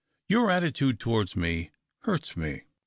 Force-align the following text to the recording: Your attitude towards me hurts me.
Your 0.27 0.49
attitude 0.49 0.99
towards 0.99 1.35
me 1.35 1.69
hurts 1.99 2.35
me. 2.35 2.63